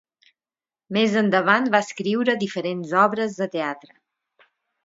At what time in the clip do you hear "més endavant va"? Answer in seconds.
0.97-1.83